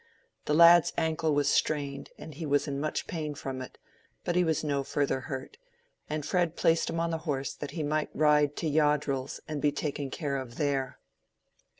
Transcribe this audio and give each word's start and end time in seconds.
The 0.45 0.55
lad's 0.55 0.93
ankle 0.97 1.35
was 1.35 1.47
strained, 1.47 2.09
and 2.17 2.33
he 2.33 2.43
was 2.47 2.67
in 2.67 2.79
much 2.79 3.05
pain 3.05 3.35
from 3.35 3.61
it, 3.61 3.77
but 4.25 4.35
he 4.35 4.43
was 4.43 4.63
no 4.63 4.83
further 4.83 5.19
hurt, 5.29 5.59
and 6.09 6.25
Fred 6.25 6.55
placed 6.55 6.89
him 6.89 6.99
on 6.99 7.11
the 7.11 7.19
horse 7.29 7.53
that 7.53 7.69
he 7.77 7.83
might 7.83 8.09
ride 8.15 8.55
to 8.55 8.67
Yoddrell's 8.67 9.41
and 9.47 9.61
be 9.61 9.71
taken 9.71 10.09
care 10.09 10.37
of 10.37 10.55
there. 10.55 10.97